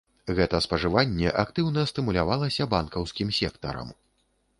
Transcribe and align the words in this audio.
Гэта 0.37 0.59
спажыванне 0.65 1.33
актыўна 1.43 1.83
стымулявалася 1.91 2.67
банкаўскім 2.73 3.29
сектарам. 3.41 3.93